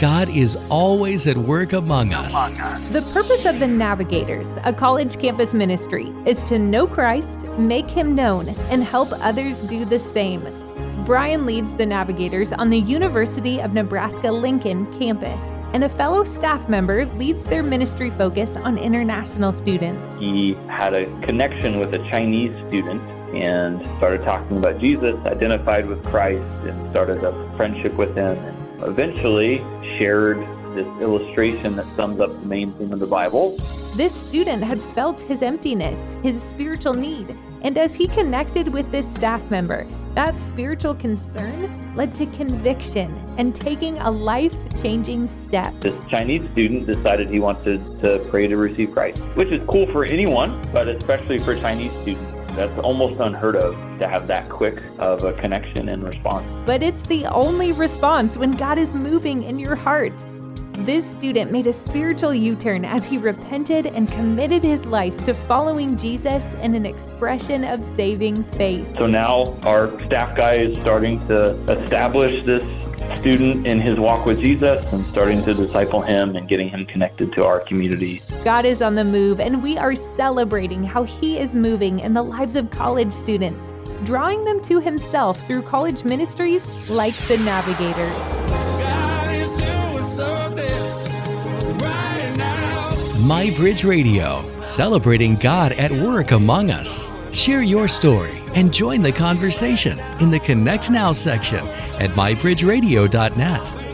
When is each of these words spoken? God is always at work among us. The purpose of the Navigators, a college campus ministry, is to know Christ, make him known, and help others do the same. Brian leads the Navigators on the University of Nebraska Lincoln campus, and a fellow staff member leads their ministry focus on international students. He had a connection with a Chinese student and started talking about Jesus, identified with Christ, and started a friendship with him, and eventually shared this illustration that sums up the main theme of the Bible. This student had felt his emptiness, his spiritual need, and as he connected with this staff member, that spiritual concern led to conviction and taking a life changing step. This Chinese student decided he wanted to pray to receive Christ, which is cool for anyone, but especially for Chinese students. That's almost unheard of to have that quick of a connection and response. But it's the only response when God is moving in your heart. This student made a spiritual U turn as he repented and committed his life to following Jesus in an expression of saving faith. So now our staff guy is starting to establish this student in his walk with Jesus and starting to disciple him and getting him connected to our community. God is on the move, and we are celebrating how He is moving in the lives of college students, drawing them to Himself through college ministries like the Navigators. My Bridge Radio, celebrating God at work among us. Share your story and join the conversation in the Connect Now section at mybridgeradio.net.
God 0.00 0.28
is 0.28 0.56
always 0.70 1.28
at 1.28 1.36
work 1.36 1.72
among 1.72 2.12
us. 2.12 2.92
The 2.92 3.00
purpose 3.12 3.44
of 3.44 3.60
the 3.60 3.68
Navigators, 3.68 4.58
a 4.64 4.72
college 4.72 5.18
campus 5.20 5.54
ministry, 5.54 6.12
is 6.26 6.42
to 6.44 6.58
know 6.58 6.86
Christ, 6.86 7.46
make 7.58 7.88
him 7.88 8.14
known, 8.14 8.48
and 8.70 8.82
help 8.82 9.12
others 9.12 9.62
do 9.62 9.84
the 9.84 10.00
same. 10.00 10.42
Brian 11.04 11.46
leads 11.46 11.74
the 11.74 11.86
Navigators 11.86 12.52
on 12.52 12.70
the 12.70 12.78
University 12.78 13.60
of 13.60 13.72
Nebraska 13.72 14.32
Lincoln 14.32 14.86
campus, 14.98 15.58
and 15.72 15.84
a 15.84 15.88
fellow 15.88 16.24
staff 16.24 16.68
member 16.68 17.06
leads 17.06 17.44
their 17.44 17.62
ministry 17.62 18.10
focus 18.10 18.56
on 18.56 18.78
international 18.78 19.52
students. 19.52 20.16
He 20.18 20.54
had 20.66 20.92
a 20.92 21.06
connection 21.20 21.78
with 21.78 21.94
a 21.94 21.98
Chinese 22.10 22.54
student 22.66 23.00
and 23.32 23.80
started 23.98 24.24
talking 24.24 24.58
about 24.58 24.80
Jesus, 24.80 25.14
identified 25.24 25.86
with 25.86 26.04
Christ, 26.04 26.42
and 26.66 26.90
started 26.90 27.22
a 27.22 27.56
friendship 27.56 27.92
with 27.94 28.16
him, 28.16 28.38
and 28.38 28.63
eventually 28.84 29.58
shared 29.96 30.38
this 30.74 30.86
illustration 31.00 31.76
that 31.76 31.86
sums 31.96 32.20
up 32.20 32.30
the 32.30 32.46
main 32.46 32.72
theme 32.72 32.92
of 32.92 32.98
the 32.98 33.06
Bible. 33.06 33.56
This 33.94 34.12
student 34.12 34.62
had 34.64 34.80
felt 34.80 35.22
his 35.22 35.42
emptiness, 35.42 36.16
his 36.22 36.42
spiritual 36.42 36.94
need, 36.94 37.36
and 37.62 37.78
as 37.78 37.94
he 37.94 38.08
connected 38.08 38.68
with 38.68 38.90
this 38.90 39.10
staff 39.10 39.48
member, 39.50 39.86
that 40.14 40.38
spiritual 40.38 40.94
concern 40.96 41.94
led 41.96 42.14
to 42.16 42.26
conviction 42.26 43.10
and 43.38 43.54
taking 43.54 43.98
a 43.98 44.10
life 44.10 44.56
changing 44.82 45.26
step. 45.26 45.80
This 45.80 45.96
Chinese 46.08 46.48
student 46.52 46.86
decided 46.86 47.30
he 47.30 47.40
wanted 47.40 47.84
to 48.02 48.18
pray 48.30 48.48
to 48.48 48.56
receive 48.56 48.92
Christ, 48.92 49.18
which 49.36 49.48
is 49.48 49.62
cool 49.68 49.86
for 49.86 50.04
anyone, 50.04 50.60
but 50.72 50.88
especially 50.88 51.38
for 51.38 51.54
Chinese 51.56 51.92
students. 52.02 52.43
That's 52.54 52.78
almost 52.78 53.20
unheard 53.20 53.56
of 53.56 53.74
to 53.98 54.08
have 54.08 54.26
that 54.28 54.48
quick 54.48 54.82
of 54.98 55.24
a 55.24 55.32
connection 55.34 55.88
and 55.88 56.04
response. 56.04 56.46
But 56.64 56.82
it's 56.82 57.02
the 57.02 57.26
only 57.26 57.72
response 57.72 58.36
when 58.36 58.52
God 58.52 58.78
is 58.78 58.94
moving 58.94 59.42
in 59.42 59.58
your 59.58 59.74
heart. 59.74 60.12
This 60.78 61.08
student 61.08 61.52
made 61.52 61.68
a 61.68 61.72
spiritual 61.72 62.34
U 62.34 62.56
turn 62.56 62.84
as 62.84 63.04
he 63.04 63.16
repented 63.16 63.86
and 63.86 64.10
committed 64.10 64.62
his 64.64 64.84
life 64.84 65.16
to 65.24 65.32
following 65.32 65.96
Jesus 65.96 66.54
in 66.54 66.74
an 66.74 66.84
expression 66.84 67.64
of 67.64 67.84
saving 67.84 68.42
faith. 68.42 68.86
So 68.98 69.06
now 69.06 69.56
our 69.64 69.88
staff 70.06 70.36
guy 70.36 70.54
is 70.54 70.76
starting 70.78 71.24
to 71.28 71.54
establish 71.72 72.44
this 72.44 72.64
student 73.16 73.66
in 73.66 73.80
his 73.80 73.98
walk 73.98 74.26
with 74.26 74.38
Jesus 74.38 74.84
and 74.92 75.04
starting 75.06 75.42
to 75.44 75.54
disciple 75.54 76.00
him 76.00 76.36
and 76.36 76.46
getting 76.46 76.68
him 76.68 76.84
connected 76.84 77.32
to 77.32 77.44
our 77.44 77.60
community. 77.60 78.22
God 78.44 78.64
is 78.64 78.82
on 78.82 78.94
the 78.94 79.04
move, 79.04 79.40
and 79.40 79.62
we 79.62 79.78
are 79.78 79.94
celebrating 79.94 80.82
how 80.82 81.04
He 81.04 81.38
is 81.38 81.54
moving 81.54 82.00
in 82.00 82.14
the 82.14 82.22
lives 82.22 82.56
of 82.56 82.70
college 82.70 83.12
students, 83.12 83.72
drawing 84.04 84.44
them 84.44 84.60
to 84.62 84.80
Himself 84.80 85.46
through 85.46 85.62
college 85.62 86.04
ministries 86.04 86.90
like 86.90 87.14
the 87.28 87.38
Navigators. 87.38 88.24
My 93.20 93.50
Bridge 93.56 93.84
Radio, 93.84 94.62
celebrating 94.62 95.36
God 95.36 95.72
at 95.72 95.90
work 95.90 96.32
among 96.32 96.70
us. 96.70 97.08
Share 97.32 97.62
your 97.62 97.88
story 97.88 98.43
and 98.54 98.72
join 98.72 99.02
the 99.02 99.12
conversation 99.12 99.98
in 100.20 100.30
the 100.30 100.40
Connect 100.40 100.90
Now 100.90 101.12
section 101.12 101.66
at 102.00 102.10
mybridgeradio.net. 102.10 103.93